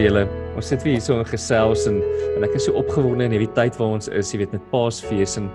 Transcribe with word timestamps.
Julle. 0.00 0.24
Ons 0.58 0.70
sit 0.72 0.82
weer 0.84 0.96
hier 0.96 1.04
so 1.04 1.18
in 1.20 1.26
gesels 1.28 1.86
en 1.88 2.00
en 2.36 2.46
ek 2.46 2.56
is 2.58 2.66
so 2.68 2.76
opgewonde 2.78 3.26
in 3.28 3.34
hierdie 3.36 3.50
tyd 3.56 3.76
waar 3.80 3.96
ons 3.98 4.08
is, 4.08 4.32
jy 4.32 4.42
weet 4.42 4.54
met 4.56 4.64
Paasfees 4.72 5.36
en 5.40 5.50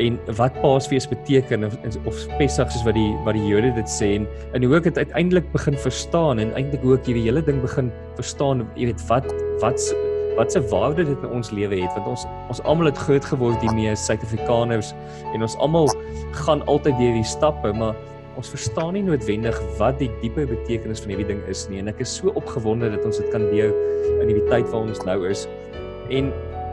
en 0.00 0.16
wat 0.38 0.54
Paasfees 0.62 1.04
beteken 1.10 1.66
of, 1.68 1.74
of 2.08 2.20
Pessach 2.38 2.70
soos 2.72 2.86
wat 2.86 2.96
die 2.96 3.10
wat 3.26 3.36
die 3.36 3.44
Jode 3.50 3.74
dit 3.76 3.90
sê 3.90 4.14
en 4.20 4.28
en 4.56 4.64
hoe 4.64 4.78
ek 4.78 4.88
dit 4.88 5.02
uiteindelik 5.02 5.50
begin 5.52 5.76
verstaan 5.84 6.40
en 6.42 6.54
eintlik 6.58 6.86
hoe 6.86 6.96
ek 6.96 7.10
hierdie 7.10 7.26
hele 7.26 7.44
ding 7.44 7.60
begin 7.64 7.90
verstaan, 8.20 8.64
jy 8.78 8.88
weet 8.92 9.04
wat 9.10 9.28
wat 9.64 9.92
wat 10.38 10.54
se 10.54 10.62
waarde 10.70 11.04
dit 11.04 11.26
in 11.26 11.34
ons 11.36 11.52
lewe 11.52 11.82
het 11.82 11.98
want 11.98 12.14
ons 12.14 12.24
ons 12.54 12.62
almal 12.68 12.88
het 12.88 13.02
groot 13.04 13.26
geword 13.34 13.60
hiermee 13.64 13.92
Suid-Afrikaners 13.98 14.94
en 15.34 15.44
ons 15.44 15.58
almal 15.64 15.90
gaan 16.46 16.64
altyd 16.72 16.96
deur 17.00 17.18
die 17.20 17.28
stappe 17.34 17.74
maar 17.76 17.98
ons 18.36 18.48
verstaan 18.48 18.94
nie 18.96 19.04
noodwendig 19.04 19.58
wat 19.78 19.98
die 20.00 20.10
diepe 20.22 20.46
betekenis 20.48 21.02
van 21.04 21.12
hierdie 21.12 21.28
ding 21.34 21.42
is 21.52 21.66
nie 21.70 21.82
en 21.82 21.90
ek 21.92 22.00
is 22.04 22.12
so 22.20 22.32
opgewonde 22.38 22.90
dat 22.94 23.04
ons 23.08 23.20
dit 23.20 23.28
kan 23.34 23.44
deel 23.50 23.74
in 24.22 24.30
die 24.30 24.44
tyd 24.48 24.68
waar 24.72 24.86
ons 24.86 25.02
nou 25.08 25.18
is. 25.28 25.46
En 26.10 26.30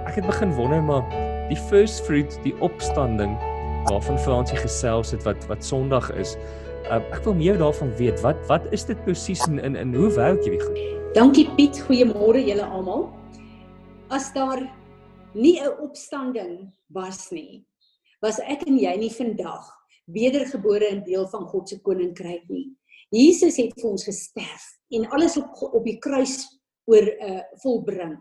ek 0.07 0.19
het 0.19 0.27
begin 0.29 0.53
wonder 0.57 0.81
maar 0.83 1.05
die 1.49 1.57
first 1.69 2.05
fruit, 2.05 2.35
die 2.45 2.55
opstanding 2.65 3.35
waarvan 3.89 4.19
Fransie 4.21 4.57
gesels 4.59 5.13
het 5.15 5.25
wat 5.27 5.45
wat 5.49 5.65
Sondag 5.65 6.11
is. 6.19 6.35
Uh, 6.89 7.01
ek 7.13 7.23
wil 7.25 7.35
meer 7.37 7.57
daarvan 7.59 7.91
weet. 7.99 8.21
Wat 8.25 8.39
wat 8.49 8.65
is 8.75 8.85
dit 8.89 8.99
presies 9.05 9.43
en 9.47 9.59
in 9.61 9.77
in 9.79 9.93
hoe 9.95 10.11
werk 10.17 10.43
hierdie 10.45 10.61
goed? 10.63 10.79
Dankie 11.17 11.47
Piet, 11.57 11.79
goeiemôre 11.87 12.41
julle 12.45 12.65
almal. 12.65 13.09
As 14.09 14.31
daar 14.33 14.61
nie 15.33 15.59
'n 15.61 15.73
opstanding 15.81 16.73
was 16.89 17.29
nie, 17.31 17.65
was 18.21 18.39
ek 18.39 18.65
en 18.67 18.77
jy 18.77 18.95
nie 18.97 19.13
vandag 19.13 19.78
wedergebore 20.13 20.87
in 20.87 21.03
deel 21.03 21.27
van 21.31 21.47
God 21.47 21.69
se 21.69 21.79
koninkryk 21.85 22.47
nie. 22.49 22.67
Jesus 23.09 23.57
het 23.57 23.73
vir 23.79 23.89
ons 23.89 24.05
gesterf 24.05 24.65
en 24.93 25.07
alles 25.15 25.37
op 25.37 25.55
op 25.73 25.85
die 25.85 25.97
kruis 26.01 26.43
oor 26.89 27.05
uh 27.05 27.41
volbring. 27.63 28.17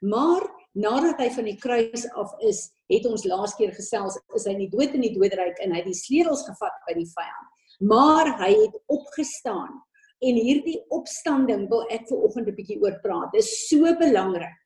Maar 0.00 0.44
nadat 0.76 1.20
hy 1.20 1.28
van 1.32 1.48
die 1.48 1.56
kruis 1.60 2.04
af 2.20 2.32
is, 2.44 2.66
het 2.92 3.06
ons 3.08 3.24
laas 3.24 3.54
keer 3.56 3.72
gesels, 3.76 4.18
is 4.36 4.44
hy 4.44 4.56
in 4.56 4.64
die 4.66 4.72
dood 4.72 4.94
en 4.96 5.04
die 5.04 5.14
doodryk 5.14 5.60
en 5.64 5.72
hy 5.72 5.80
het 5.80 5.88
die 5.88 5.96
sleutels 5.96 6.44
gevat 6.48 6.76
by 6.88 6.96
die 6.98 7.08
vyand. 7.14 7.52
Maar 7.80 8.32
hy 8.40 8.52
het 8.64 8.76
opgestaan. 8.92 9.72
En 10.24 10.38
hierdie 10.40 10.78
opstanding 10.96 11.66
wil 11.68 11.84
ek 11.92 12.06
ver 12.08 12.22
oggend 12.24 12.48
'n 12.48 12.56
bietjie 12.56 12.80
oor 12.80 12.96
praat. 13.02 13.32
Dit 13.32 13.44
is 13.44 13.68
so 13.68 13.84
belangrik. 14.00 14.56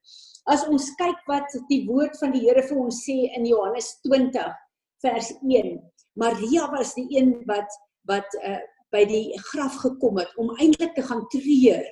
As 0.46 0.66
ons 0.66 0.94
kyk 0.98 1.18
wat 1.26 1.50
die 1.68 1.86
woord 1.86 2.16
van 2.18 2.32
die 2.32 2.40
Here 2.46 2.62
vir 2.62 2.78
ons 2.78 3.02
sê 3.04 3.30
in 3.36 3.46
Johannes 3.46 3.98
20 4.06 4.54
vers 5.02 5.32
1, 5.42 5.80
Maria 6.18 6.70
was 6.70 6.94
die 6.94 7.06
een 7.18 7.42
wat 7.46 7.78
wat 8.08 8.34
uh, 8.42 8.58
by 8.90 9.04
die 9.06 9.38
graf 9.52 9.76
gekom 9.84 10.18
het 10.18 10.30
om 10.40 10.50
eintlik 10.58 10.94
te 10.96 11.04
gaan 11.06 11.22
treur 11.30 11.84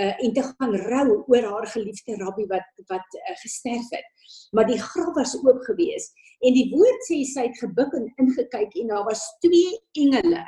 uh, 0.00 0.14
en 0.24 0.32
te 0.32 0.44
gaan 0.46 0.76
rou 0.88 1.08
oor 1.28 1.48
haar 1.50 1.66
geliefde 1.72 2.16
rabbi 2.22 2.46
wat 2.52 2.84
wat 2.92 3.18
uh, 3.18 3.34
gesterf 3.42 3.90
het. 3.92 4.06
Maar 4.56 4.68
die 4.70 4.80
graf 4.80 5.12
was 5.18 5.36
oop 5.42 5.60
gewees 5.68 6.08
en 6.40 6.56
die 6.56 6.68
woord 6.72 7.08
sê 7.08 7.22
sy 7.28 7.48
het 7.48 7.60
gebuk 7.60 7.92
en 7.98 8.08
ingekyk 8.22 8.76
en 8.80 8.92
daar 8.94 9.04
was 9.08 9.24
twee 9.44 9.76
engele. 10.00 10.44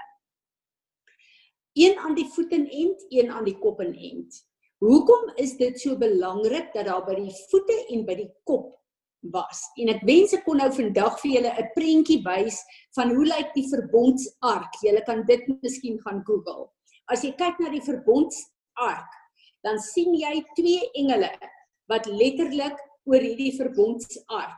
Een 1.78 1.98
aan 1.98 2.16
die 2.16 2.26
voet 2.34 2.52
en 2.52 2.66
end, 2.66 3.04
een 3.08 3.30
aan 3.30 3.44
die 3.46 3.58
kop 3.58 3.80
en 3.80 3.92
end. 3.94 4.40
Hoekom 4.82 5.32
is 5.36 5.56
dit 5.58 5.80
so 5.80 5.98
belangrik 5.98 6.72
dat 6.72 6.86
daar 6.88 7.04
by 7.06 7.14
die 7.18 7.34
voete 7.50 7.76
en 7.94 8.04
by 8.06 8.16
die 8.18 8.30
kop 8.48 8.77
was. 9.20 9.62
En 9.76 9.90
ek 9.92 10.02
wens 10.06 10.34
ek 10.36 10.44
kon 10.46 10.60
nou 10.60 10.68
vandag 10.72 11.18
vir 11.22 11.30
julle 11.36 11.52
'n 11.52 11.70
prentjie 11.74 12.20
wys 12.24 12.58
van 12.96 13.14
hoe 13.14 13.26
lyk 13.26 13.50
die 13.54 13.68
verbondsark. 13.70 14.72
Julle 14.82 15.02
kan 15.06 15.24
dit 15.26 15.42
miskien 15.62 15.98
gaan 16.06 16.22
Google. 16.24 16.68
As 17.08 17.24
jy 17.24 17.32
kyk 17.32 17.58
na 17.60 17.70
die 17.70 17.82
verbondsark, 17.82 19.12
dan 19.64 19.78
sien 19.78 20.14
jy 20.14 20.44
twee 20.56 20.90
engele 20.94 21.30
wat 21.88 22.06
letterlik 22.06 22.76
oor 23.08 23.20
hierdie 23.20 23.56
verbondsark 23.56 24.56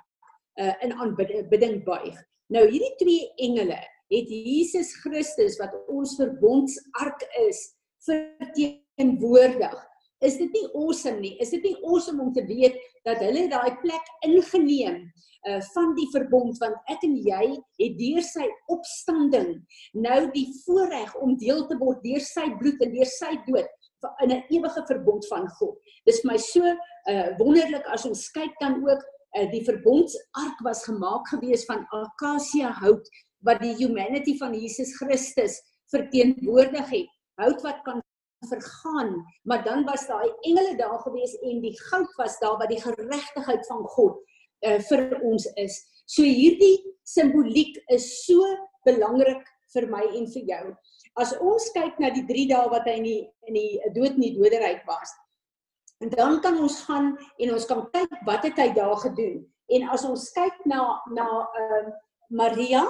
uh, 0.58 0.74
in 0.82 0.92
aanbidding 0.92 1.84
buig. 1.84 2.16
Nou 2.50 2.66
hierdie 2.66 2.96
twee 2.98 3.30
engele 3.38 3.78
het 4.10 4.28
Jesus 4.28 4.92
Christus 5.04 5.58
wat 5.58 5.74
ons 5.88 6.16
verbondsark 6.18 7.22
is 7.46 7.62
verteenwoordig 8.04 9.89
is 10.20 10.36
dit 10.40 10.52
nie 10.52 10.66
awesome 10.74 11.20
nie? 11.20 11.34
Is 11.40 11.52
dit 11.54 11.64
nie 11.64 11.76
awesome 11.86 12.22
om 12.22 12.32
te 12.36 12.44
weet 12.46 12.76
dat 13.08 13.22
hulle 13.24 13.48
daai 13.50 13.76
plek 13.82 14.14
ingeneem 14.26 15.04
uh 15.48 15.60
van 15.72 15.94
die 15.96 16.08
verbond 16.12 16.58
want 16.60 16.90
ek 16.92 17.04
en 17.06 17.14
jy 17.24 17.44
het 17.80 17.94
deur 17.96 18.24
sy 18.26 18.44
opstanding 18.74 19.54
nou 19.96 20.18
die 20.34 20.44
voorreg 20.66 21.14
om 21.24 21.32
deel 21.40 21.64
te 21.70 21.78
word 21.80 22.02
deur 22.04 22.20
sy 22.20 22.44
bloed 22.60 22.82
en 22.84 22.92
deur 22.92 23.08
sy 23.08 23.30
dood 23.46 23.70
in 24.24 24.32
'n 24.34 24.44
ewige 24.52 24.82
verbond 24.88 25.24
van 25.28 25.48
God. 25.56 25.76
Dis 26.04 26.20
vir 26.20 26.32
my 26.32 26.36
so 26.36 26.64
uh 27.12 27.30
wonderlik 27.40 27.88
as 27.88 28.04
ons 28.04 28.28
kyk 28.36 28.52
dan 28.60 28.80
ook 28.84 29.00
uh 29.38 29.46
die 29.52 29.64
verbondsark 29.64 30.60
was 30.68 30.84
gemaak 30.84 31.24
gewees 31.32 31.64
van 31.64 31.86
akasia 32.02 32.72
hout 32.82 33.08
wat 33.48 33.60
die 33.64 33.74
humanity 33.80 34.36
van 34.36 34.52
Jesus 34.54 34.92
Christus 35.00 35.56
verteenwoordig 35.90 36.88
het. 36.90 37.08
Hout 37.40 37.62
wat 37.64 37.80
kan 37.84 38.02
vergaan, 38.48 39.26
maar 39.42 39.64
dan 39.64 39.84
was 39.84 40.06
daai 40.06 40.32
engele 40.40 40.76
daar 40.76 40.98
gewees 40.98 41.34
en 41.40 41.60
die 41.60 41.76
goud 41.80 42.14
was 42.16 42.38
daar 42.38 42.56
wat 42.58 42.68
die 42.68 42.80
geregtigheid 42.80 43.66
van 43.66 43.84
God 43.84 44.20
uh, 44.64 44.78
vir 44.88 45.20
ons 45.22 45.46
is. 45.60 45.76
So 46.06 46.22
hierdie 46.22 46.80
simboliek 47.04 47.76
is 47.92 48.06
so 48.24 48.46
belangrik 48.88 49.44
vir 49.74 49.88
my 49.92 50.04
en 50.16 50.28
vir 50.32 50.46
jou. 50.48 50.62
As 51.20 51.34
ons 51.38 51.68
kyk 51.74 51.98
na 52.00 52.12
die 52.14 52.24
3 52.28 52.46
dae 52.52 52.70
wat 52.72 52.88
hy 52.88 52.96
in 53.00 53.08
die 53.08 53.20
in 53.50 53.58
die 53.58 53.92
dood 53.96 54.16
en 54.16 54.24
die 54.24 54.36
doderyk 54.38 54.86
was, 54.88 55.12
en 56.00 56.12
dan 56.14 56.40
kan 56.40 56.56
ons 56.58 56.80
gaan 56.86 57.12
en 57.36 57.52
ons 57.54 57.66
kan 57.68 57.84
kyk 57.92 58.14
wat 58.28 58.46
het 58.48 58.58
hy 58.62 58.70
daar 58.76 58.96
gedoen. 59.04 59.42
En 59.70 59.90
as 59.92 60.06
ons 60.08 60.30
kyk 60.34 60.64
na 60.70 60.86
na 61.12 61.28
ehm 61.28 61.90
uh, 61.90 61.98
Maria 62.30 62.84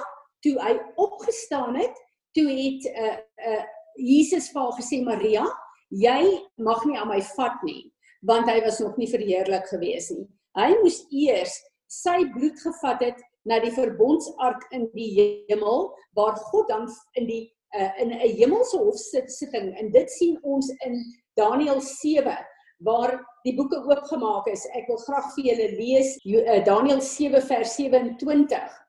toe 0.45 0.53
hy 0.61 0.75
opgestaan 1.01 1.77
het, 1.81 1.97
toe 2.37 2.45
het 2.45 2.85
'n 2.87 2.93
uh, 2.95 3.17
eh, 3.17 3.19
'n 3.19 3.59
uh, 3.59 3.80
Jesus 3.97 4.51
vir 4.53 4.63
haar 4.63 4.77
gesê 4.79 5.01
Maria, 5.05 5.47
jy 5.91 6.21
mag 6.59 6.85
nie 6.87 6.99
aan 6.99 7.11
my 7.11 7.21
vat 7.37 7.63
nie, 7.67 7.91
want 8.27 8.49
hy 8.51 8.61
was 8.65 8.81
nog 8.81 8.99
nie 9.01 9.11
verheerlik 9.11 9.67
gewees 9.73 10.11
nie. 10.15 10.27
Hy 10.59 10.71
moes 10.83 11.03
eers 11.11 11.57
sy 11.91 12.23
bloed 12.35 12.59
gevat 12.63 13.03
het 13.03 13.23
na 13.49 13.59
die 13.63 13.73
verbondsark 13.75 14.67
in 14.77 14.87
die 14.95 15.11
hemel 15.49 15.89
waar 16.19 16.37
God 16.51 16.69
dan 16.71 16.87
in 17.19 17.27
die 17.27 17.43
uh, 17.75 17.91
in 18.03 18.13
'n 18.13 18.37
hemelse 18.37 18.79
hof 18.79 18.99
sit 18.99 19.31
sitting 19.33 19.73
en 19.79 19.91
dit 19.91 20.11
sien 20.11 20.39
ons 20.43 20.71
in 20.87 21.01
Daniël 21.39 21.81
7 21.81 22.37
waar 22.85 23.19
die 23.45 23.55
boeke 23.57 23.77
oopgemaak 23.77 24.47
is. 24.47 24.67
Ek 24.75 24.89
wil 24.89 25.01
graag 25.07 25.35
vir 25.35 25.45
julle 25.51 25.69
lees 25.77 26.17
uh, 26.25 26.65
Daniël 26.65 27.01
7 27.01 27.43
vers 27.43 27.75
27. 27.77 28.81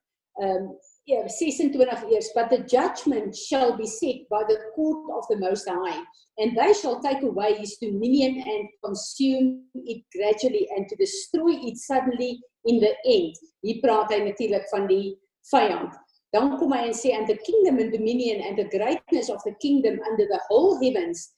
Ehm 0.41 0.55
um, 0.55 0.71
yeah, 1.05 1.21
26 1.21 1.75
years, 2.09 2.29
but 2.35 2.49
the 2.49 2.59
judgment 2.59 3.35
shall 3.35 3.75
be 3.75 3.87
set 3.87 4.29
by 4.29 4.43
the 4.47 4.57
court 4.75 5.09
of 5.17 5.25
the 5.29 5.37
Most 5.37 5.67
High, 5.67 6.03
and 6.37 6.55
they 6.55 6.73
shall 6.73 7.01
take 7.01 7.23
away 7.23 7.55
his 7.55 7.77
dominion 7.81 8.43
and 8.45 8.69
consume 8.83 9.63
it 9.73 10.03
gradually 10.15 10.67
and 10.75 10.87
to 10.87 10.95
destroy 10.95 11.53
it 11.53 11.77
suddenly 11.77 12.39
in 12.65 12.79
the 12.79 12.93
end. 13.05 13.35
Hier 13.61 13.81
praat 13.81 14.13
hy 14.13 14.21
natuurlik 14.25 14.65
van 14.73 14.87
die 14.89 15.13
vyand. 15.51 15.97
Dan 16.33 16.55
kom 16.57 16.71
hy 16.73 16.87
en 16.87 16.95
sê 16.95 17.11
and 17.17 17.27
the 17.27 17.37
kingdom 17.45 17.81
and 17.81 17.91
dominion 17.93 18.41
and 18.45 18.57
the 18.57 18.69
greatness 18.69 19.29
of 19.29 19.41
the 19.43 19.53
kingdom 19.61 19.99
under 20.09 20.25
the 20.29 20.39
whole 20.49 20.79
heavens 20.81 21.33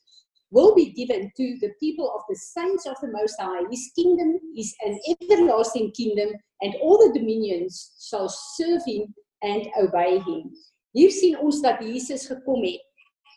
will 0.54 0.76
be 0.76 0.94
given 0.94 1.32
to 1.36 1.58
the 1.60 1.72
people 1.80 2.14
of 2.14 2.22
the 2.30 2.36
saints 2.36 2.86
of 2.86 2.96
the 3.02 3.12
Most 3.12 3.42
High. 3.42 3.64
His 3.72 3.92
kingdom 3.96 4.38
is 4.56 4.76
an 4.86 5.00
everlasting 5.10 5.92
kingdom, 5.98 6.36
and 6.62 6.76
all 6.84 7.00
the 7.00 7.18
dominions 7.18 7.96
shall 8.00 8.30
serve 8.30 8.86
him 8.86 9.14
and 9.44 9.68
obey 9.82 10.20
him. 10.26 10.52
Hier 10.94 11.12
sien 11.12 11.38
ons 11.42 11.62
dat 11.62 11.82
Jesus 11.82 12.28
gekom 12.30 12.64
het. 12.64 12.82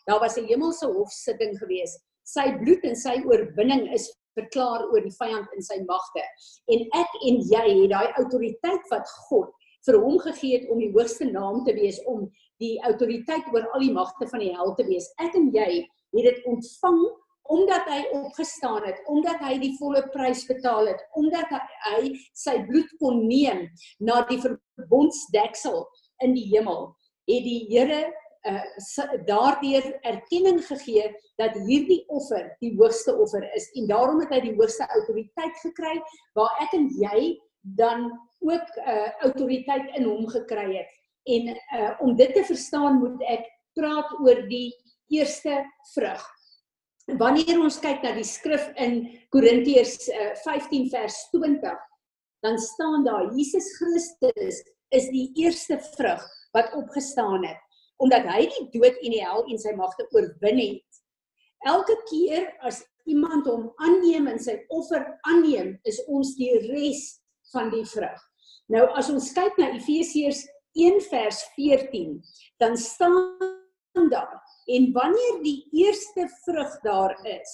Daar 0.07 0.19
was 0.19 0.37
'n 0.37 0.47
hemelse 0.47 0.87
hofsitting 0.87 1.57
gewees. 1.57 1.99
Sy 2.23 2.57
bloed 2.57 2.83
en 2.83 2.95
sy 2.95 3.21
oorwinning 3.25 3.93
is 3.93 4.07
verklaar 4.37 4.85
oor 4.91 5.01
die 5.01 5.15
vyand 5.19 5.47
in 5.55 5.61
sy 5.61 5.79
magte. 5.87 6.23
En 6.67 6.79
ek 6.93 7.11
en 7.27 7.41
jy 7.41 7.65
het 7.81 7.91
daai 7.91 8.11
autoriteit 8.21 8.89
wat 8.91 9.07
God 9.29 9.51
vir 9.87 9.99
hom 10.03 10.19
gegee 10.19 10.59
het 10.59 10.69
om 10.69 10.79
die 10.79 10.91
hoogste 10.91 11.25
naam 11.25 11.63
te 11.65 11.73
wees 11.73 11.99
om 12.05 12.27
die 12.61 12.75
autoriteit 12.83 13.45
oor 13.53 13.67
al 13.73 13.85
die 13.85 13.93
magte 13.95 14.27
van 14.27 14.43
die 14.43 14.53
hel 14.55 14.73
te 14.75 14.85
wees. 14.87 15.07
Ek 15.23 15.35
en 15.35 15.51
jy 15.55 15.87
het 16.15 16.25
dit 16.29 16.43
ontvang 16.45 16.99
omdat 17.47 17.87
hy 17.89 18.03
opgestaan 18.17 18.85
het, 18.85 19.01
omdat 19.11 19.41
hy 19.45 19.57
die 19.61 19.73
volle 19.79 20.03
prys 20.13 20.45
betaal 20.49 20.89
het, 20.91 21.01
omdat 21.19 21.51
hy 21.87 22.13
sy 22.37 22.57
bloed 22.67 22.89
kon 23.01 23.23
neem 23.27 23.65
na 24.03 24.21
die 24.29 24.39
verbondsdeksel 24.43 25.83
in 26.25 26.35
die 26.37 26.47
hemel, 26.51 26.89
het 27.27 27.43
die 27.45 27.61
Here 27.69 28.05
uh, 28.47 29.15
daardeur 29.27 29.87
erkenning 30.07 30.61
gegee 30.65 31.09
dat 31.41 31.57
hierdie 31.67 32.03
offer 32.13 32.53
die 32.63 32.73
hoogste 32.77 33.15
offer 33.15 33.43
is 33.57 33.67
en 33.75 33.89
daarom 33.91 34.21
het 34.23 34.31
hy 34.35 34.41
die 34.47 34.55
hoogste 34.59 34.87
autoriteit 34.95 35.59
gekry 35.63 35.97
waar 36.37 36.63
ek 36.63 36.77
en 36.77 36.87
jy 37.01 37.35
dan 37.77 38.09
ook 38.45 38.79
uh, 38.79 39.09
autoriteit 39.27 39.91
in 39.97 40.05
hom 40.07 40.27
gekry 40.31 40.69
het. 40.77 40.91
En 41.27 41.49
uh, 41.51 41.91
om 42.05 42.15
dit 42.15 42.31
te 42.33 42.45
verstaan 42.47 43.01
moet 43.01 43.23
ek 43.27 43.47
praat 43.75 44.13
oor 44.23 44.45
die 44.47 44.71
eerste 45.11 45.59
vrug 45.93 46.23
wanneer 47.15 47.59
ons 47.63 47.79
kyk 47.79 48.03
na 48.03 48.11
die 48.17 48.27
skrif 48.27 48.67
in 48.75 49.05
Korintiërs 49.31 50.09
uh, 50.11 50.33
15 50.43 50.89
vers 50.91 51.19
20, 51.31 51.77
dan 52.43 52.59
staan 52.59 53.05
daar 53.07 53.31
Jesus 53.35 53.69
Christus 53.77 54.59
is 54.95 55.07
die 55.11 55.31
eerste 55.39 55.79
vrug 55.95 56.23
wat 56.55 56.73
opgestaan 56.75 57.45
het 57.47 57.63
omdat 57.97 58.27
hy 58.29 58.43
die 58.45 58.67
dood 58.75 58.97
en 59.01 59.13
die 59.15 59.23
hel 59.25 59.45
en 59.49 59.57
sy 59.57 59.71
magte 59.73 60.05
oorwin 60.13 60.59
het. 60.61 60.99
Elke 61.65 61.95
keer 62.05 62.51
as 62.61 62.83
iemand 63.09 63.47
hom 63.49 63.71
aanneem 63.81 64.27
en 64.29 64.37
sy 64.41 64.53
offer 64.73 65.01
aanneem, 65.25 65.73
is 65.87 65.97
ons 66.05 66.35
die 66.37 66.51
res 66.67 67.17
van 67.53 67.71
die 67.73 67.85
vrug. 67.89 68.19
Nou 68.69 68.85
as 68.99 69.09
ons 69.09 69.31
kyk 69.33 69.57
na 69.57 69.71
Efesiërs 69.79 70.43
1 70.77 70.99
vers 71.09 71.41
14, 71.55 72.19
dan 72.61 72.77
staan 72.77 73.23
daar 74.11 74.37
en 74.67 74.91
wanneer 74.93 75.41
die 75.43 75.59
eerste 75.71 76.27
vrug 76.43 76.79
daar 76.83 77.15
is, 77.25 77.51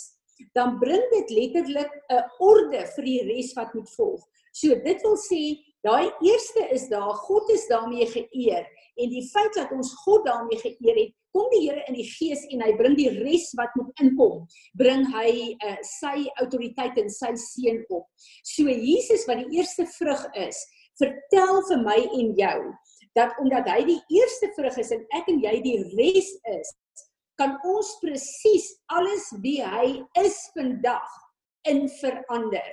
dan 0.57 0.79
bring 0.79 1.03
dit 1.13 1.29
letterlik 1.29 1.91
'n 2.11 2.23
orde 2.39 2.85
vir 2.95 3.05
die 3.05 3.21
res 3.29 3.53
wat 3.53 3.73
moet 3.73 3.89
volg. 3.95 4.21
So 4.51 4.75
dit 4.75 5.01
wil 5.01 5.17
sê 5.17 5.41
daai 5.81 6.11
eerste 6.21 6.67
is 6.71 6.87
daar, 6.89 7.13
God 7.25 7.49
is 7.49 7.67
daarmee 7.67 8.05
geëer 8.05 8.65
en 8.95 9.09
die 9.09 9.25
feit 9.33 9.53
dat 9.53 9.71
ons 9.71 9.93
God 10.05 10.25
daarmee 10.25 10.59
geëer 10.59 10.97
het, 10.99 11.13
kom 11.33 11.49
die 11.49 11.63
Here 11.65 11.83
in 11.87 11.97
die 11.97 12.05
gees 12.05 12.45
en 12.53 12.61
hy 12.61 12.73
bring 12.77 12.95
die 12.97 13.09
res 13.09 13.49
wat 13.57 13.73
moet 13.75 14.03
inkom, 14.03 14.45
bring 14.77 15.05
hy 15.15 15.57
uh, 15.65 15.77
sy 15.81 16.27
autoriteit 16.41 16.97
en 17.01 17.09
sy 17.09 17.33
seën 17.35 17.81
op. 17.89 18.05
So 18.45 18.69
Jesus 18.69 19.25
wat 19.25 19.41
die 19.41 19.57
eerste 19.57 19.87
vrug 19.97 20.27
is, 20.37 20.61
vertel 21.01 21.63
vir 21.69 21.81
my 21.81 21.99
en 22.19 22.35
jou 22.37 22.59
dat 23.17 23.33
omdat 23.41 23.67
hy 23.69 23.83
die 23.87 23.99
eerste 24.13 24.49
vrug 24.57 24.77
is 24.81 24.91
en 24.95 25.03
ek 25.17 25.29
en 25.31 25.41
jy 25.43 25.57
die 25.65 25.79
res 25.93 26.31
is, 26.55 26.71
kan 27.39 27.55
ons 27.65 27.89
presies 28.01 28.69
alles 28.93 29.29
wie 29.43 29.59
hy 29.65 29.99
is 30.21 30.37
vandag 30.57 31.19
in 31.69 31.85
verander. 31.99 32.71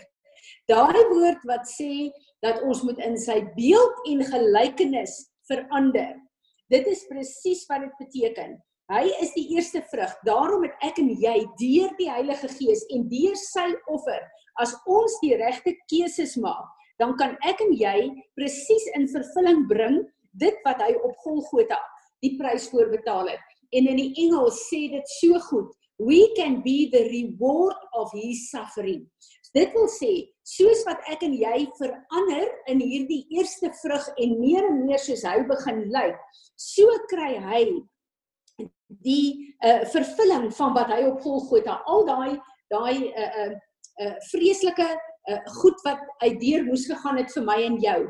Daai 0.68 1.00
woord 1.12 1.44
wat 1.48 1.68
sê 1.68 2.10
dat 2.44 2.60
ons 2.64 2.82
moet 2.86 3.00
in 3.04 3.16
sy 3.20 3.40
beeld 3.56 4.02
en 4.08 4.24
gelykenis 4.32 5.16
verander. 5.50 6.16
Dit 6.70 6.88
is 6.88 7.06
presies 7.10 7.64
wat 7.70 7.84
dit 7.84 7.96
beteken. 8.00 8.58
Hy 8.90 9.04
is 9.22 9.32
die 9.36 9.46
eerste 9.54 9.82
vrug. 9.90 10.10
Daarom 10.26 10.64
het 10.66 10.74
ek 10.86 10.98
en 10.98 11.12
jy 11.22 11.36
deur 11.60 11.92
die 11.98 12.10
Heilige 12.10 12.48
Gees 12.50 12.82
en 12.90 13.04
deur 13.10 13.36
sy 13.38 13.68
offer, 13.92 14.22
as 14.58 14.74
ons 14.90 15.14
die 15.22 15.36
regte 15.38 15.76
keuses 15.90 16.34
maak, 16.42 16.66
dan 16.98 17.14
kan 17.20 17.36
ek 17.46 17.62
en 17.64 17.70
jy 17.78 18.10
presies 18.38 18.88
in 18.98 19.06
vervulling 19.10 19.62
bring 19.70 20.00
dit 20.38 20.56
wat 20.66 20.82
hy 20.84 20.92
op 21.00 21.16
Golgotha 21.24 21.78
die 22.24 22.36
prys 22.38 22.68
voorbetaal 22.70 23.32
het. 23.32 23.44
En 23.70 23.86
in 23.88 23.98
die 24.00 24.12
Engels 24.24 24.66
sê 24.68 24.86
dit 24.92 25.14
so 25.20 25.38
goed, 25.50 25.70
we 26.00 26.32
can 26.36 26.60
be 26.64 26.88
the 26.92 27.04
reward 27.08 27.76
of 27.92 28.12
his 28.12 28.48
suffering. 28.50 29.04
Dit 29.54 29.72
wil 29.74 29.88
sê, 29.90 30.10
soos 30.46 30.84
wat 30.86 31.02
ek 31.10 31.24
en 31.26 31.34
jy 31.34 31.64
verander 31.78 32.50
in 32.70 32.82
hierdie 32.82 33.24
eerste 33.34 33.72
vrug 33.82 34.06
en 34.22 34.36
meer 34.38 34.66
en 34.68 34.84
meer 34.86 35.02
soos 35.02 35.24
hy 35.26 35.40
begin 35.48 35.82
lyk, 35.90 36.20
so 36.54 36.86
kry 37.10 37.34
hy 37.42 37.64
die 39.04 39.54
uh, 39.64 39.82
vervulling 39.92 40.50
van 40.56 40.74
wat 40.76 40.90
hy 40.92 41.02
op 41.08 41.20
Golgotha 41.24 41.80
al 41.88 42.06
daai 42.08 42.38
daai 42.70 43.10
uh 43.10 43.30
uh, 43.42 43.52
uh 44.04 44.14
vreeslike 44.30 44.86
uh, 45.28 45.40
goed 45.60 45.78
wat 45.84 46.00
hy 46.22 46.30
deur 46.40 46.64
moes 46.64 46.86
gegaan 46.86 47.18
het 47.20 47.32
vir 47.34 47.44
my 47.44 47.58
en 47.66 47.78
jou 47.82 48.00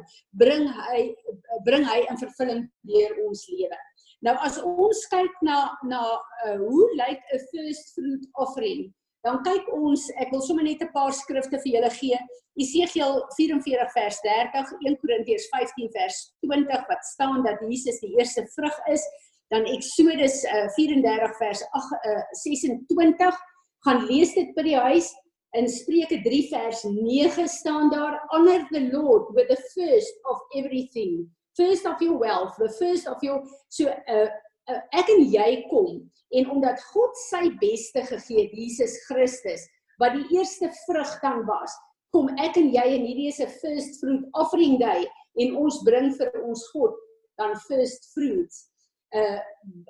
bring 0.42 0.68
hy 0.68 1.02
bring 1.64 1.84
hy 1.84 2.00
in 2.06 2.20
vervulling 2.20 2.64
deur 2.92 3.18
ons 3.26 3.46
lewe. 3.50 3.80
Nou 4.22 4.36
as 4.44 4.60
ons 4.62 5.04
kyk 5.10 5.42
na 5.42 5.70
na 5.88 6.00
uh, 6.46 6.56
hoe 6.60 6.86
lyk 7.02 7.20
'n 7.34 7.44
first 7.52 7.94
fruit 7.96 8.26
offering 8.34 8.90
dan 9.26 9.42
kyk 9.44 9.66
ons, 9.76 10.06
ek 10.22 10.30
wil 10.32 10.40
sommer 10.44 10.64
net 10.64 10.80
'n 10.80 10.92
paar 10.96 11.12
skrifte 11.12 11.60
vir 11.60 11.72
julle 11.74 11.90
gee. 11.92 12.18
Esegiel 12.60 13.20
44 13.36 13.92
vers 13.96 14.20
30, 14.24 14.72
1 14.88 14.96
Korintiërs 15.02 15.48
15 15.52 15.90
vers 15.96 16.16
20 16.44 16.86
wat 16.88 17.04
staan 17.12 17.44
dat 17.44 17.60
Jesus 17.60 18.00
die 18.00 18.14
eerste 18.16 18.46
vrug 18.56 18.76
is. 18.88 19.04
Dan 19.52 19.66
Eksodus 19.66 20.44
uh, 20.44 20.68
34 20.76 21.36
vers 21.36 21.62
8 21.80 22.08
uh, 22.10 22.22
26 22.44 23.40
gaan 23.84 24.04
lees 24.08 24.32
dit 24.34 24.54
by 24.56 24.62
die 24.62 24.78
huis. 24.88 25.12
In 25.58 25.66
Spreuke 25.68 26.20
3 26.22 26.48
vers 26.48 26.82
9 26.84 27.48
staan 27.48 27.90
daar 27.90 28.20
honor 28.30 28.66
the 28.70 28.88
Lord 28.92 29.34
with 29.34 29.48
the 29.48 29.58
first 29.74 30.14
of 30.30 30.38
everything. 30.54 31.26
First 31.54 31.86
of 31.86 32.00
your 32.00 32.18
wealth, 32.18 32.54
the 32.56 32.70
first 32.70 33.08
of 33.08 33.22
your 33.22 33.42
so 33.68 33.90
uh, 34.06 34.30
uh, 34.70 34.80
ek 34.96 35.10
en 35.12 35.26
jy 35.32 35.50
kom 35.70 36.00
en 36.38 36.50
omdat 36.54 36.82
God 36.92 37.16
sy 37.26 37.48
beste 37.62 38.04
gegee 38.06 38.46
het 38.46 38.56
Jesus 38.56 38.96
Christus 39.08 39.66
wat 40.02 40.14
die 40.16 40.26
eerste 40.36 40.70
vrug 40.86 41.12
dan 41.24 41.44
was 41.48 41.74
kom 42.14 42.30
ek 42.42 42.58
en 42.60 42.70
jy 42.74 42.86
en 42.96 43.06
hierdie 43.06 43.30
is 43.30 43.40
'n 43.42 43.50
first 43.60 44.00
fruit 44.00 44.26
offering 44.42 44.78
day 44.78 45.06
en 45.42 45.56
ons 45.56 45.82
bring 45.86 46.10
vir 46.18 46.30
ons 46.42 46.66
God 46.74 46.94
dan 47.38 47.56
first 47.66 48.10
fruits 48.14 48.66
uh, 49.14 49.40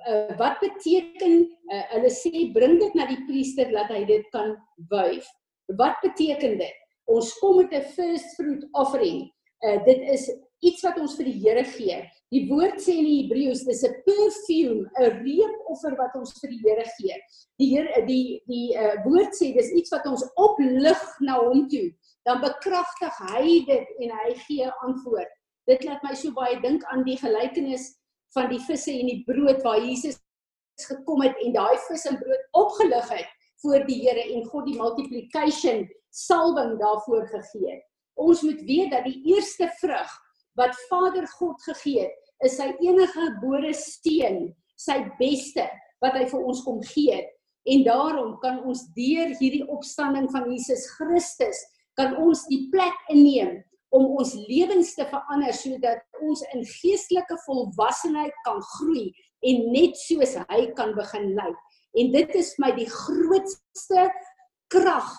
uh 0.09 0.31
wat 0.41 0.61
beteken 0.61 1.45
uh, 1.73 1.85
hulle 1.95 2.11
sê 2.13 2.49
bring 2.53 2.79
dit 2.79 2.97
na 2.97 3.07
die 3.09 3.21
priester 3.29 3.69
dat 3.73 3.89
hy 3.93 4.03
dit 4.05 4.25
kan 4.33 4.55
wuif 4.89 5.27
wat 5.77 5.99
beteken 6.03 6.57
dit 6.57 6.77
ons 7.11 7.33
kom 7.39 7.57
met 7.57 7.73
'n 7.73 7.91
first 7.97 8.35
fruit 8.35 8.63
offering 8.71 9.27
uh, 9.65 9.77
dit 9.85 10.01
is 10.15 10.29
iets 10.61 10.81
wat 10.85 10.99
ons 10.99 11.15
vir 11.17 11.25
die 11.25 11.39
Here 11.41 11.63
gee 11.63 12.01
Die 12.31 12.45
woord 12.47 12.77
sê 12.79 12.93
in 12.95 13.07
die 13.09 13.17
Hebreëus 13.25 13.65
dis 13.67 13.81
'n 13.83 13.95
perfume, 14.07 14.87
'n 14.95 15.17
reukoffer 15.19 15.97
wat 15.99 16.13
ons 16.15 16.31
vir 16.39 16.49
die 16.53 16.61
Here 16.63 16.85
gee. 16.95 17.17
Die 17.59 17.67
Here 17.73 18.05
die 18.07 18.39
die 18.47 18.71
uh, 18.71 18.95
woord 19.03 19.35
sê 19.35 19.51
dis 19.51 19.71
iets 19.75 19.91
wat 19.91 20.07
ons 20.07 20.23
oplig 20.39 21.01
na 21.19 21.35
hom 21.43 21.67
toe. 21.67 21.91
Dan 22.23 22.39
bekragtig 22.39 23.19
hy 23.33 23.65
dit 23.67 23.87
en 23.99 24.15
hy 24.21 24.31
gee 24.47 24.71
antwoord. 24.87 25.27
Dit 25.67 25.83
laat 25.83 25.99
my 26.07 26.15
so 26.15 26.31
baie 26.31 26.55
dink 26.63 26.87
aan 26.87 27.03
die 27.03 27.17
gelykenis 27.19 27.99
van 28.31 28.47
die 28.47 28.63
visse 28.63 28.95
en 28.95 29.11
die 29.11 29.23
brood 29.27 29.59
waar 29.67 29.83
Jesus 29.83 30.15
gekom 30.87 31.27
het 31.27 31.35
en 31.43 31.51
daai 31.51 31.77
vis 31.89 32.07
en 32.07 32.15
brood 32.15 32.47
opgelig 32.55 33.11
het 33.11 33.27
voor 33.61 33.85
die 33.87 33.99
Here 34.03 34.23
en 34.35 34.45
God 34.49 34.67
die 34.69 34.77
multiplication 34.79 35.85
salwing 36.11 36.77
daarvoor 36.81 37.27
gegee 37.31 37.69
het. 37.75 37.85
Ons 38.19 38.41
moet 38.45 38.61
weet 38.67 38.91
dat 38.91 39.05
die 39.07 39.21
eerste 39.33 39.69
vrug 39.79 40.11
wat 40.59 40.75
Vader 40.89 41.27
God 41.39 41.61
gegee 41.63 42.05
het, 42.05 42.17
is 42.45 42.57
sy 42.57 42.71
enige 42.81 43.13
gebore 43.15 43.71
seun, 43.77 44.49
sy 44.75 44.97
beste 45.19 45.67
wat 46.01 46.17
hy 46.17 46.25
vir 46.29 46.47
ons 46.49 46.63
kom 46.65 46.81
gee. 46.91 47.21
En 47.69 47.83
daarom 47.85 48.33
kan 48.41 48.63
ons 48.65 48.81
deur 48.97 49.35
hierdie 49.39 49.65
opstanding 49.69 50.27
van 50.33 50.49
Jesus 50.49 50.87
Christus 50.97 51.59
kan 51.99 52.15
ons 52.17 52.47
die 52.49 52.65
plek 52.73 52.97
inneem 53.13 53.59
om 53.91 54.07
ons 54.17 54.33
lewens 54.47 54.93
te 54.95 55.05
verander 55.11 55.53
sodat 55.53 56.01
ons 56.23 56.41
in 56.55 56.63
geestelike 56.65 57.37
volwassenheid 57.45 58.33
kan 58.47 58.61
groei 58.77 59.09
en 59.47 59.67
net 59.73 59.99
soos 59.99 60.37
hy 60.47 60.61
kan 60.77 60.95
begin 60.97 61.33
lyk. 61.35 61.59
En 61.99 62.11
dit 62.11 62.35
is 62.39 62.53
my 62.61 62.71
die 62.75 62.89
grootste 62.89 64.07
krag 64.71 65.09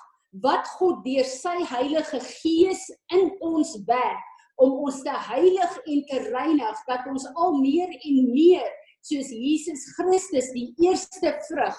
wat 0.43 0.69
God 0.79 1.03
deur 1.05 1.27
sy 1.29 1.59
Heilige 1.69 2.21
Gees 2.25 2.87
in 3.13 3.29
ons 3.45 3.75
werk 3.89 4.29
om 4.63 4.79
ons 4.87 5.01
te 5.05 5.13
heilig 5.29 5.75
en 5.91 6.05
te 6.09 6.21
reinig 6.31 6.85
dat 6.89 7.09
ons 7.11 7.27
al 7.35 7.59
meer 7.61 7.91
en 7.93 8.19
meer 8.33 8.69
soos 9.03 9.33
Jesus 9.35 9.85
Christus 9.97 10.49
die 10.55 10.71
eerste 10.87 11.35
vrug 11.49 11.79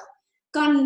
kan 0.54 0.78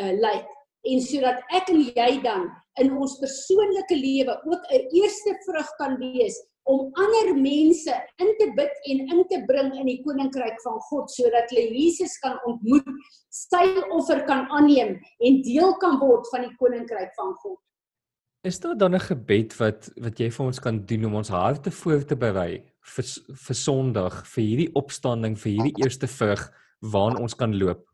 uh, 0.00 0.12
lyk. 0.16 0.48
En 0.88 1.02
sodat 1.04 1.42
ek 1.54 1.68
en 1.70 1.82
jy 1.84 2.10
dan 2.24 2.48
in 2.80 2.94
ons 2.96 3.18
persoonlike 3.20 3.98
lewe 3.98 4.34
ook 4.48 4.62
'n 4.72 4.88
eerste 4.98 5.36
vrug 5.46 5.68
kan 5.78 5.98
wees 6.00 6.38
om 6.68 6.90
ander 6.94 7.32
mense 7.34 7.94
in 8.22 8.30
te 8.38 8.48
bid 8.56 8.86
en 8.92 9.02
in 9.16 9.24
te 9.30 9.40
bring 9.48 9.72
in 9.80 9.88
die 9.90 9.98
koninkryk 10.04 10.60
van 10.64 10.78
God 10.88 11.10
sodat 11.10 11.50
hulle 11.50 11.74
Jesus 11.74 12.18
kan 12.22 12.38
ontmoet, 12.48 12.86
sy 13.32 13.64
offer 13.90 14.22
kan 14.28 14.46
aanneem 14.54 14.98
en 15.00 15.42
deel 15.42 15.74
kan 15.82 15.98
word 16.02 16.28
van 16.30 16.46
die 16.46 16.54
koninkryk 16.60 17.14
van 17.18 17.34
God. 17.42 17.58
Is 18.46 18.58
daar 18.58 18.76
dan 18.76 18.94
'n 18.94 19.00
gebed 19.00 19.54
wat 19.58 19.90
wat 20.02 20.18
jy 20.18 20.30
vir 20.30 20.46
ons 20.46 20.58
kan 20.58 20.86
doen 20.86 21.04
om 21.04 21.14
ons 21.14 21.28
harte 21.28 21.70
voor 21.70 22.02
te 22.04 22.16
berei 22.16 22.62
vir 22.82 23.04
vir 23.46 23.54
Sondag, 23.54 24.26
vir 24.26 24.44
hierdie 24.44 24.74
opstanding, 24.74 25.36
vir 25.38 25.52
hierdie 25.52 25.82
eerste 25.82 26.06
vrug 26.06 26.50
waarna 26.80 27.22
ons 27.22 27.34
kan 27.34 27.54
loop? 27.54 27.86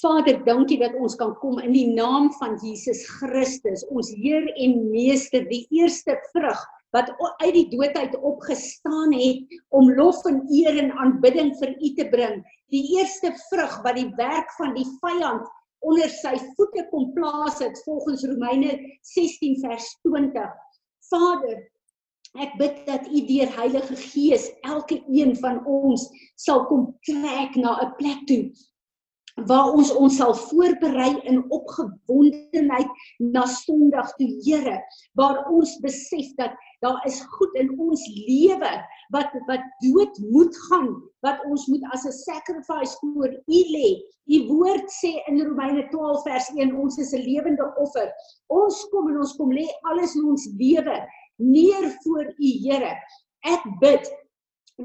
Vader, 0.00 0.44
dankie 0.44 0.78
dat 0.78 0.94
ons 0.94 1.16
kan 1.16 1.34
kom 1.40 1.58
in 1.58 1.72
die 1.72 1.94
naam 1.94 2.32
van 2.40 2.58
Jesus 2.62 3.06
Christus, 3.08 3.84
ons 3.88 4.10
Heer 4.12 4.48
en 4.56 4.90
Meester, 4.90 5.44
die 5.48 5.66
eerste 5.70 6.16
vrug 6.32 6.60
wat 6.96 7.10
uit 7.42 7.54
die 7.54 7.68
dood 7.68 7.96
uit 7.96 8.16
opgestaan 8.20 9.12
het 9.12 9.58
om 9.68 9.90
lof 9.94 10.24
en 10.30 10.40
eer 10.48 10.78
en 10.82 10.92
aanbidding 10.92 11.54
vir 11.60 11.74
U 11.76 11.94
te 11.94 12.08
bring. 12.08 12.40
Die 12.72 12.84
eerste 12.96 13.32
vrug 13.48 13.80
wat 13.84 13.98
die 14.00 14.10
werk 14.16 14.52
van 14.56 14.74
die 14.76 14.86
vyand 15.00 15.46
onder 15.84 16.10
sy 16.10 16.34
voete 16.56 16.86
kom 16.90 17.10
plaas 17.14 17.60
het 17.62 17.76
volgens 17.84 18.24
Romeine 18.26 18.78
16 19.14 19.60
vers 19.62 19.90
20. 20.06 20.48
Vader, 21.08 21.60
ek 22.40 22.56
bid 22.60 22.80
dat 22.88 23.06
U 23.08 23.20
deur 23.28 23.52
Heilige 23.56 23.96
Gees 24.08 24.48
elke 24.66 24.98
een 25.06 25.36
van 25.38 25.62
ons 25.66 26.08
sal 26.36 26.66
kom 26.70 26.90
trek 27.06 27.56
na 27.56 27.78
'n 27.84 27.94
plek 28.00 28.26
toe 28.26 28.42
waar 29.46 29.72
ons 29.76 29.90
ons 29.94 30.16
sal 30.18 30.34
voorberei 30.34 31.10
in 31.30 31.42
opgewondenheid 31.54 32.88
na 33.34 33.44
Sondag 33.46 34.10
toe 34.18 34.28
Here 34.44 34.78
waar 35.18 35.44
ons 35.52 35.76
besef 35.84 36.32
dat 36.40 36.56
daar 36.82 36.98
is 37.06 37.20
goed 37.36 37.54
in 37.60 37.70
ons 37.78 38.02
lewe 38.16 38.72
wat 39.14 39.34
wat 39.50 39.64
dood 39.84 40.18
moet 40.32 40.58
gaan 40.68 40.90
wat 41.26 41.42
ons 41.50 41.66
moet 41.70 41.84
as 41.94 42.06
'n 42.06 42.12
sacrifice 42.12 42.96
voor 43.00 43.30
U 43.30 43.60
lê. 43.74 43.88
U 44.26 44.36
woord 44.48 44.86
sê 44.90 45.12
in 45.28 45.42
Romeine 45.42 45.88
12 45.90 46.22
vers 46.22 46.50
1 46.56 46.74
ons 46.74 46.98
is 46.98 47.12
'n 47.12 47.22
lewende 47.22 47.66
offer. 47.78 48.12
Ons 48.48 48.86
kom 48.90 49.08
en 49.08 49.18
ons 49.18 49.36
kom 49.36 49.52
lê 49.52 49.66
alles 49.82 50.14
in 50.14 50.24
ons 50.24 50.48
lewe 50.58 50.98
neer 51.36 51.90
voor 52.02 52.24
U 52.24 52.48
Here. 52.66 52.94
Ek 53.44 53.62
bid 53.80 54.10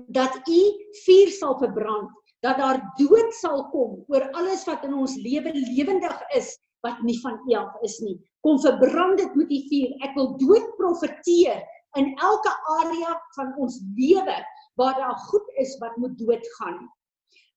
dat 0.10 0.34
U 0.50 0.62
vuur 1.06 1.30
sal 1.30 1.58
verbrand 1.58 2.10
dat 2.44 2.60
daar 2.60 2.80
dood 3.00 3.32
sal 3.40 3.64
kom 3.72 4.04
oor 4.12 4.28
alles 4.40 4.66
wat 4.68 4.84
in 4.88 4.96
ons 5.00 5.16
lewe 5.16 5.54
lewendig 5.56 6.16
is 6.38 6.52
wat 6.84 7.00
nie 7.08 7.16
van 7.24 7.40
U 7.48 7.56
af 7.56 7.76
is 7.88 8.00
nie. 8.04 8.18
Kom 8.44 8.60
verbrand 8.60 9.22
dit 9.22 9.36
met 9.40 9.52
U 9.52 9.60
vuur. 9.70 9.92
Ek 10.04 10.18
wil 10.20 10.34
dood 10.42 10.66
profeteer 10.76 11.62
in 12.00 12.12
elke 12.20 12.52
area 12.82 13.16
van 13.38 13.54
ons 13.64 13.80
lewe 13.96 14.36
waar 14.80 14.98
daar 15.00 15.20
goed 15.30 15.48
is 15.64 15.78
wat 15.80 15.96
moet 16.02 16.18
doodgaan. 16.20 16.82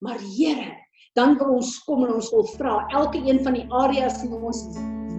Maar 0.05 0.21
Here, 0.21 0.71
dan 1.17 1.35
wil 1.37 1.57
ons 1.57 1.73
kom 1.83 2.05
en 2.05 2.13
ons 2.19 2.29
wil 2.31 2.45
vra 2.55 2.77
elke 2.95 3.19
een 3.25 3.41
van 3.43 3.57
die 3.57 3.65
areas 3.73 4.21
in 4.23 4.35
ons 4.37 4.63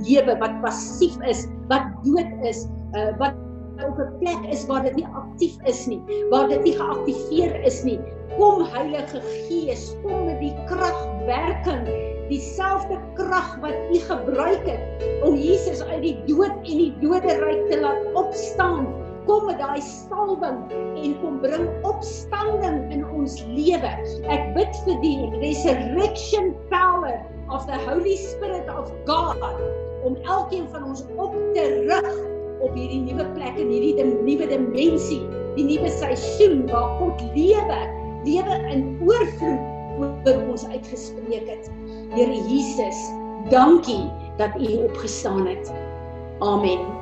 lewe 0.06 0.38
wat 0.38 0.60
passief 0.62 1.18
is, 1.26 1.44
wat 1.68 1.90
dood 2.06 2.46
is, 2.46 2.64
uh, 2.94 3.10
wat 3.18 3.34
op 3.82 3.98
'n 3.98 4.18
plek 4.22 4.46
is 4.54 4.64
waar 4.66 4.82
dit 4.82 4.94
nie 5.02 5.06
aktief 5.06 5.58
is 5.66 5.86
nie, 5.86 6.00
waar 6.30 6.48
dit 6.48 6.62
nie 6.62 6.76
geaktiveer 6.78 7.60
is 7.66 7.82
nie. 7.84 7.98
Kom 8.38 8.62
Heilige 8.70 9.18
Gees, 9.48 9.96
kom 10.04 10.28
met 10.28 10.38
die 10.38 10.52
kragwerking, 10.68 11.88
dieselfde 12.30 13.00
krag 13.18 13.56
wat 13.64 13.74
U 13.90 13.98
gebruik 14.04 14.62
het 14.62 15.06
om 15.26 15.34
Jesus 15.34 15.82
uit 15.82 16.04
die 16.04 16.14
dood 16.28 16.54
en 16.62 16.78
die 16.84 16.92
doderyk 17.02 17.64
te 17.66 17.80
laat 17.82 18.06
opstaan. 18.20 18.86
Kom 19.26 19.48
met 19.50 19.58
daai 19.58 19.82
salwing 19.82 20.62
en 20.70 21.18
kom 21.18 21.42
bring 21.42 21.66
opstanding 21.82 22.78
in 22.94 23.02
ons 23.10 23.40
lewe. 23.50 23.90
Ek 24.30 24.46
bid 24.54 24.80
vir 24.86 25.02
die 25.02 25.18
resurrection 25.42 26.54
power 26.70 27.18
of 27.50 27.66
the 27.66 27.82
Holy 27.90 28.14
Spirit 28.22 28.70
of 28.70 28.86
God 29.10 29.42
om 30.06 30.14
elkeen 30.30 30.70
van 30.70 30.86
ons 30.94 31.02
op 31.18 31.34
te 31.58 31.66
rig 31.90 32.10
op 32.62 32.74
hierdie 32.74 33.02
nuwe 33.02 33.26
plek 33.34 33.58
en 33.58 33.74
hierdie 33.74 33.98
nuwe 33.98 34.46
dimensie, 34.46 35.24
die 35.58 35.66
nuwe 35.74 35.90
seisoen 35.98 36.68
waar 36.70 36.94
God 37.02 37.22
lewe, 37.34 37.82
lewe 38.28 38.70
in 38.72 38.84
oorvloed 39.04 40.28
oor 40.28 40.44
ons 40.52 40.66
uitgespreek 40.66 41.48
het. 41.48 41.70
Here 42.14 42.38
Jesus, 42.48 43.00
dankie 43.50 44.04
dat 44.36 44.50
U 44.60 44.76
opgestaan 44.84 45.46
het. 45.46 45.72
Amen. 46.38 46.97